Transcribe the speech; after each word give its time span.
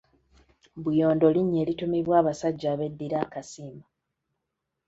Buyondo 0.83 1.25
linnya 1.33 1.59
erituumibwa 1.63 2.13
abasajja 2.21 2.67
ab'eddira 2.73 3.17
akasimba. 3.25 3.87